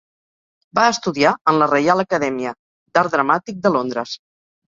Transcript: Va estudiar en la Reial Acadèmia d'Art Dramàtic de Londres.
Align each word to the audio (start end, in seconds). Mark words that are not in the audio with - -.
Va 0.79 0.85
estudiar 0.93 1.33
en 1.51 1.59
la 1.63 1.67
Reial 1.73 2.01
Acadèmia 2.03 2.53
d'Art 2.97 3.17
Dramàtic 3.17 3.63
de 3.67 3.73
Londres. 3.79 4.17